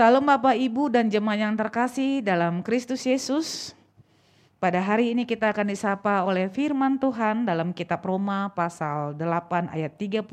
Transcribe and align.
Salam 0.00 0.24
Bapak 0.24 0.56
Ibu 0.56 0.88
dan 0.88 1.12
jemaat 1.12 1.44
yang 1.44 1.52
terkasih 1.60 2.24
dalam 2.24 2.64
Kristus 2.64 3.04
Yesus. 3.04 3.76
Pada 4.56 4.80
hari 4.80 5.12
ini 5.12 5.28
kita 5.28 5.52
akan 5.52 5.68
disapa 5.68 6.24
oleh 6.24 6.48
firman 6.48 6.96
Tuhan 6.96 7.44
dalam 7.44 7.76
kitab 7.76 8.00
Roma 8.00 8.48
pasal 8.56 9.12
8 9.12 9.68
ayat 9.68 10.00
31. 10.00 10.24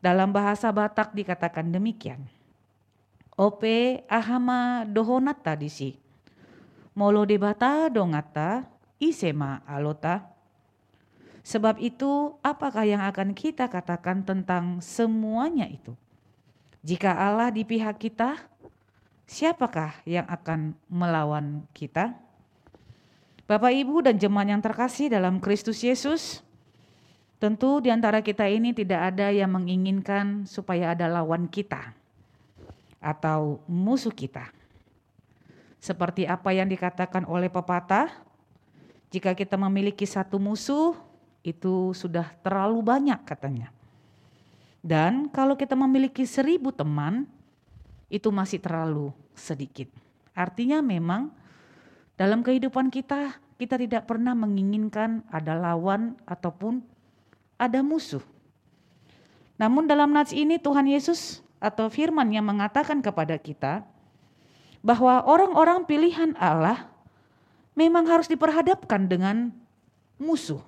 Dalam 0.00 0.32
bahasa 0.32 0.72
Batak 0.72 1.12
dikatakan 1.12 1.68
demikian. 1.68 2.24
Ope 3.36 4.08
ahama 4.08 4.88
dohonata 4.88 5.52
disi. 5.52 6.00
Molo 6.96 7.28
debata 7.28 7.92
dongata 7.92 8.64
isema 8.96 9.60
alota. 9.68 10.24
Sebab 11.44 11.76
itu 11.76 12.40
apakah 12.40 12.88
yang 12.88 13.04
akan 13.04 13.36
kita 13.36 13.68
katakan 13.68 14.24
tentang 14.24 14.80
semuanya 14.80 15.68
itu? 15.68 15.92
Jika 16.88 17.12
Allah 17.12 17.52
di 17.52 17.68
pihak 17.68 18.00
kita, 18.00 18.40
siapakah 19.28 19.92
yang 20.08 20.24
akan 20.24 20.72
melawan 20.88 21.68
kita? 21.76 22.16
Bapak, 23.44 23.76
Ibu, 23.76 24.08
dan 24.08 24.16
jemaat 24.16 24.48
yang 24.48 24.64
terkasih 24.64 25.12
dalam 25.12 25.36
Kristus 25.36 25.84
Yesus, 25.84 26.40
tentu 27.36 27.84
di 27.84 27.92
antara 27.92 28.24
kita 28.24 28.48
ini 28.48 28.72
tidak 28.72 29.12
ada 29.12 29.28
yang 29.28 29.52
menginginkan 29.52 30.48
supaya 30.48 30.96
ada 30.96 31.12
lawan 31.12 31.44
kita 31.44 31.92
atau 33.04 33.60
musuh 33.68 34.12
kita. 34.12 34.48
Seperti 35.84 36.24
apa 36.24 36.56
yang 36.56 36.72
dikatakan 36.72 37.28
oleh 37.28 37.52
pepatah, 37.52 38.08
jika 39.12 39.36
kita 39.36 39.60
memiliki 39.60 40.08
satu 40.08 40.40
musuh, 40.40 40.96
itu 41.44 41.92
sudah 41.92 42.32
terlalu 42.40 42.80
banyak 42.80 43.20
katanya. 43.28 43.76
Dan 44.88 45.28
kalau 45.28 45.52
kita 45.52 45.76
memiliki 45.76 46.24
seribu 46.24 46.72
teman, 46.72 47.28
itu 48.08 48.32
masih 48.32 48.56
terlalu 48.56 49.12
sedikit. 49.36 49.92
Artinya 50.32 50.80
memang 50.80 51.28
dalam 52.16 52.40
kehidupan 52.40 52.88
kita, 52.88 53.36
kita 53.60 53.76
tidak 53.76 54.08
pernah 54.08 54.32
menginginkan 54.32 55.20
ada 55.28 55.52
lawan 55.52 56.16
ataupun 56.24 56.80
ada 57.60 57.84
musuh. 57.84 58.24
Namun 59.60 59.84
dalam 59.84 60.08
nats 60.08 60.32
ini 60.32 60.56
Tuhan 60.56 60.88
Yesus 60.88 61.44
atau 61.60 61.92
firman 61.92 62.32
yang 62.32 62.48
mengatakan 62.48 63.04
kepada 63.04 63.36
kita 63.36 63.84
bahwa 64.80 65.20
orang-orang 65.28 65.84
pilihan 65.84 66.32
Allah 66.40 66.88
memang 67.76 68.08
harus 68.08 68.24
diperhadapkan 68.24 69.04
dengan 69.04 69.52
musuh. 70.16 70.64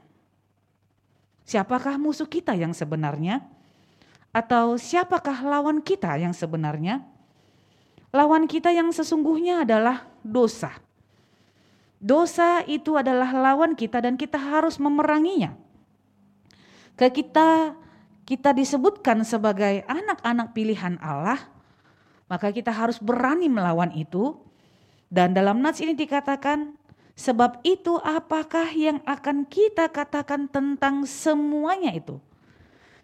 Siapakah 1.48 1.96
musuh 1.96 2.28
kita 2.28 2.52
yang 2.52 2.76
sebenarnya? 2.76 3.59
Atau 4.30 4.78
siapakah 4.78 5.42
lawan 5.42 5.82
kita 5.82 6.14
yang 6.14 6.30
sebenarnya? 6.30 7.02
Lawan 8.14 8.46
kita 8.46 8.70
yang 8.70 8.90
sesungguhnya 8.94 9.66
adalah 9.66 10.06
dosa. 10.22 10.78
Dosa 12.00 12.62
itu 12.64 12.96
adalah 12.96 13.30
lawan 13.34 13.74
kita 13.74 14.00
dan 14.02 14.14
kita 14.14 14.38
harus 14.38 14.78
memeranginya. 14.78 15.54
Ke 16.94 17.10
kita 17.10 17.74
kita 18.30 18.54
disebutkan 18.54 19.26
sebagai 19.26 19.82
anak-anak 19.90 20.54
pilihan 20.54 20.94
Allah, 21.02 21.42
maka 22.30 22.54
kita 22.54 22.70
harus 22.70 23.02
berani 23.02 23.50
melawan 23.50 23.90
itu. 23.90 24.38
Dan 25.10 25.34
dalam 25.34 25.58
nats 25.58 25.82
ini 25.82 25.98
dikatakan, 25.98 26.78
sebab 27.18 27.58
itu 27.66 27.98
apakah 27.98 28.70
yang 28.70 29.02
akan 29.02 29.42
kita 29.50 29.90
katakan 29.90 30.46
tentang 30.46 31.02
semuanya 31.02 31.90
itu? 31.90 32.22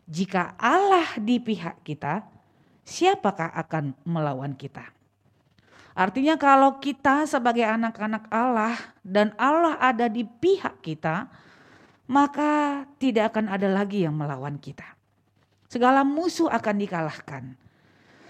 Jika 0.07 0.55
Allah 0.55 1.19
di 1.19 1.43
pihak 1.43 1.83
kita, 1.83 2.23
siapakah 2.87 3.51
akan 3.51 3.99
melawan 4.07 4.55
kita? 4.55 4.87
Artinya 5.97 6.39
kalau 6.39 6.79
kita 6.79 7.27
sebagai 7.27 7.67
anak-anak 7.67 8.31
Allah 8.31 8.77
dan 9.03 9.35
Allah 9.35 9.75
ada 9.83 10.07
di 10.07 10.23
pihak 10.23 10.79
kita, 10.85 11.27
maka 12.07 12.85
tidak 13.03 13.35
akan 13.35 13.51
ada 13.51 13.67
lagi 13.67 14.07
yang 14.07 14.15
melawan 14.15 14.61
kita. 14.63 14.87
Segala 15.67 16.07
musuh 16.07 16.47
akan 16.47 16.77
dikalahkan. 16.79 17.45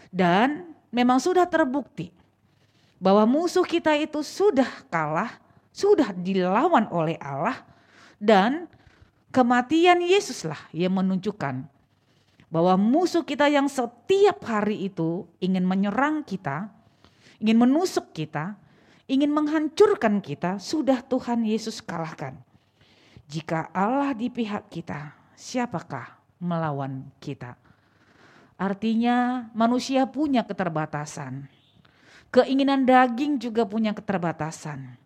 Dan 0.08 0.72
memang 0.88 1.20
sudah 1.20 1.44
terbukti 1.44 2.08
bahwa 2.96 3.28
musuh 3.28 3.66
kita 3.66 3.92
itu 4.00 4.24
sudah 4.24 4.88
kalah, 4.88 5.36
sudah 5.68 6.16
dilawan 6.16 6.88
oleh 6.88 7.20
Allah 7.20 7.60
dan 8.16 8.64
Kematian 9.36 10.00
Yesuslah 10.00 10.72
yang 10.72 10.96
menunjukkan 10.96 11.68
bahwa 12.48 12.74
musuh 12.80 13.20
kita 13.20 13.52
yang 13.52 13.68
setiap 13.68 14.40
hari 14.48 14.88
itu 14.88 15.28
ingin 15.44 15.60
menyerang 15.60 16.24
kita, 16.24 16.72
ingin 17.36 17.60
menusuk 17.60 18.16
kita, 18.16 18.56
ingin 19.04 19.28
menghancurkan 19.28 20.24
kita, 20.24 20.56
sudah 20.56 21.04
Tuhan 21.04 21.44
Yesus 21.44 21.84
kalahkan. 21.84 22.40
Jika 23.28 23.68
Allah 23.76 24.16
di 24.16 24.32
pihak 24.32 24.72
kita, 24.72 25.12
siapakah 25.36 26.16
melawan 26.40 27.04
kita? 27.20 27.60
Artinya 28.56 29.52
manusia 29.52 30.08
punya 30.08 30.48
keterbatasan. 30.48 31.44
Keinginan 32.32 32.88
daging 32.88 33.36
juga 33.36 33.68
punya 33.68 33.92
keterbatasan. 33.92 34.96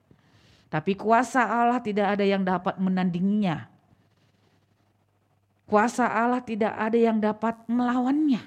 Tapi 0.71 0.95
kuasa 0.95 1.51
Allah 1.51 1.83
tidak 1.83 2.15
ada 2.15 2.23
yang 2.23 2.47
dapat 2.47 2.79
menandinginya. 2.79 3.67
Kuasa 5.71 6.03
Allah 6.03 6.43
tidak 6.43 6.75
ada 6.75 6.99
yang 6.99 7.23
dapat 7.23 7.55
melawannya. 7.71 8.43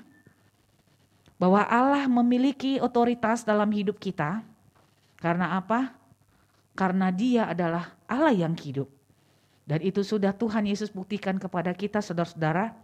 Bahwa 1.39 1.63
Allah 1.63 2.03
memiliki 2.11 2.83
otoritas 2.83 3.47
dalam 3.47 3.71
hidup 3.71 3.95
kita. 3.95 4.43
Karena 5.23 5.55
apa? 5.55 5.95
Karena 6.75 7.15
dia 7.15 7.47
adalah 7.47 7.95
Allah 8.11 8.35
yang 8.35 8.51
hidup. 8.59 8.91
Dan 9.63 9.79
itu 9.79 10.03
sudah 10.03 10.35
Tuhan 10.35 10.67
Yesus 10.67 10.91
buktikan 10.91 11.39
kepada 11.39 11.71
kita 11.71 12.03
saudara-saudara. 12.03 12.75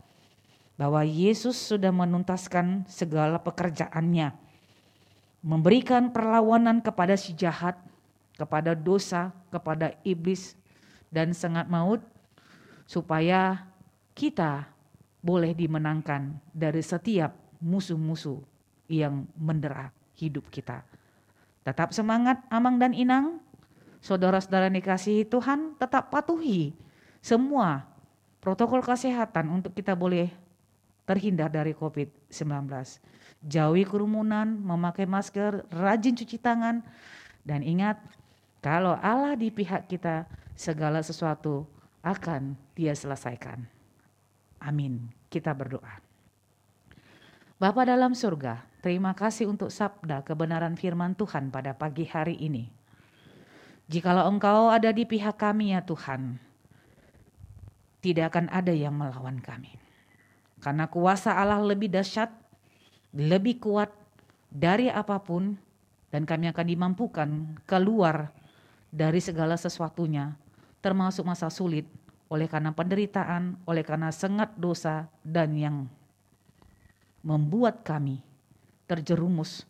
Bahwa 0.80 1.04
Yesus 1.04 1.60
sudah 1.60 1.92
menuntaskan 1.92 2.88
segala 2.88 3.44
pekerjaannya. 3.44 4.32
Memberikan 5.44 6.16
perlawanan 6.16 6.80
kepada 6.80 7.20
si 7.20 7.36
jahat, 7.36 7.76
kepada 8.40 8.72
dosa, 8.72 9.36
kepada 9.52 10.00
iblis 10.08 10.56
dan 11.12 11.36
sangat 11.36 11.68
maut. 11.68 12.00
Supaya 12.88 13.69
kita 14.20 14.68
boleh 15.24 15.56
dimenangkan 15.56 16.36
dari 16.52 16.84
setiap 16.84 17.32
musuh-musuh 17.64 18.44
yang 18.92 19.24
mendera 19.40 19.96
hidup 20.20 20.52
kita. 20.52 20.84
Tetap 21.64 21.96
semangat 21.96 22.44
Amang 22.52 22.76
dan 22.76 22.92
Inang, 22.92 23.40
saudara-saudara 24.04 24.68
dikasihi 24.68 25.24
Tuhan 25.24 25.80
tetap 25.80 26.12
patuhi 26.12 26.76
semua 27.24 27.88
protokol 28.44 28.84
kesehatan 28.84 29.48
untuk 29.48 29.72
kita 29.72 29.96
boleh 29.96 30.28
terhindar 31.08 31.48
dari 31.48 31.72
COVID-19. 31.72 32.68
Jauhi 33.40 33.88
kerumunan, 33.88 34.52
memakai 34.52 35.08
masker, 35.08 35.64
rajin 35.72 36.16
cuci 36.20 36.36
tangan, 36.44 36.84
dan 37.48 37.64
ingat 37.64 37.96
kalau 38.60 39.00
Allah 39.00 39.40
di 39.40 39.48
pihak 39.48 39.88
kita 39.88 40.28
segala 40.60 41.00
sesuatu 41.00 41.64
akan 42.04 42.60
dia 42.76 42.92
selesaikan. 42.92 43.79
Amin. 44.60 45.12
Kita 45.32 45.56
berdoa. 45.56 46.04
Bapa 47.60 47.84
dalam 47.84 48.16
surga, 48.16 48.64
terima 48.80 49.12
kasih 49.12 49.52
untuk 49.52 49.68
sabda 49.68 50.24
kebenaran 50.24 50.80
firman 50.80 51.12
Tuhan 51.12 51.52
pada 51.52 51.76
pagi 51.76 52.08
hari 52.08 52.40
ini. 52.40 52.72
Jikalau 53.92 54.32
Engkau 54.32 54.72
ada 54.72 54.96
di 54.96 55.04
pihak 55.04 55.36
kami 55.36 55.76
ya 55.76 55.84
Tuhan, 55.84 56.40
tidak 58.00 58.32
akan 58.32 58.48
ada 58.48 58.72
yang 58.72 58.96
melawan 58.96 59.44
kami. 59.44 59.76
Karena 60.64 60.88
kuasa 60.88 61.36
Allah 61.36 61.60
lebih 61.60 61.92
dahsyat, 61.92 62.32
lebih 63.12 63.60
kuat 63.60 63.92
dari 64.48 64.88
apa 64.88 65.20
pun, 65.20 65.60
dan 66.16 66.24
kami 66.24 66.48
akan 66.48 66.66
dimampukan 66.68 67.30
keluar 67.68 68.32
dari 68.88 69.20
segala 69.20 69.60
sesuatunya, 69.60 70.38
termasuk 70.80 71.28
masa 71.28 71.52
sulit, 71.52 71.86
oleh 72.30 72.46
karena 72.46 72.72
penderitaan, 72.72 73.58
oleh 73.66 73.82
karena 73.82 74.14
sengat 74.14 74.54
dosa 74.54 75.10
dan 75.26 75.58
yang 75.58 75.90
membuat 77.26 77.82
kami 77.82 78.22
terjerumus 78.86 79.66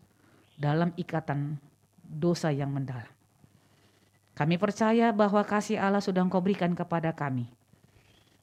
dalam 0.60 0.92
ikatan 1.00 1.56
dosa 2.04 2.52
yang 2.52 2.70
mendalam. 2.70 3.08
Kami 4.36 4.56
percaya 4.56 5.12
bahwa 5.12 5.44
kasih 5.44 5.80
Allah 5.80 6.04
sudah 6.04 6.24
engkau 6.24 6.40
berikan 6.40 6.72
kepada 6.72 7.12
kami. 7.12 7.48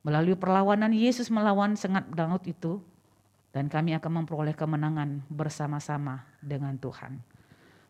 Melalui 0.04 0.36
perlawanan 0.36 0.92
Yesus 0.92 1.32
melawan 1.32 1.76
sengat 1.76 2.04
dangut 2.12 2.44
itu, 2.44 2.80
dan 3.56 3.72
kami 3.72 3.96
akan 3.96 4.22
memperoleh 4.22 4.52
kemenangan 4.52 5.24
bersama-sama 5.32 6.28
dengan 6.44 6.76
Tuhan. 6.76 7.16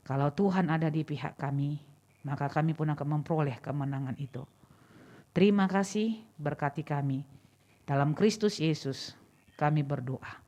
Kalau 0.06 0.30
Tuhan 0.30 0.70
ada 0.70 0.86
di 0.86 1.02
pihak 1.02 1.34
kami, 1.34 1.82
maka 2.22 2.46
kami 2.46 2.70
pun 2.70 2.86
akan 2.94 3.18
memperoleh 3.18 3.58
kemenangan 3.58 4.14
itu. 4.22 4.46
Terima 5.36 5.68
kasih 5.68 6.16
berkati 6.40 6.80
kami. 6.80 7.20
Dalam 7.84 8.16
Kristus 8.16 8.56
Yesus 8.56 9.12
kami 9.60 9.84
berdoa. 9.84 10.40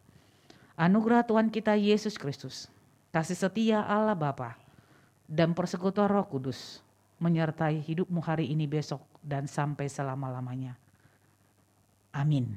Anugerah 0.80 1.28
Tuhan 1.28 1.52
kita 1.52 1.76
Yesus 1.76 2.16
Kristus, 2.16 2.72
kasih 3.12 3.36
setia 3.36 3.84
Allah 3.84 4.16
Bapa, 4.16 4.56
dan 5.28 5.52
persekutuan 5.52 6.08
Roh 6.08 6.24
Kudus 6.24 6.80
menyertai 7.20 7.84
hidupmu 7.84 8.24
hari 8.24 8.48
ini 8.48 8.64
besok 8.64 9.04
dan 9.20 9.44
sampai 9.44 9.92
selama-lamanya. 9.92 10.72
Amin. 12.08 12.56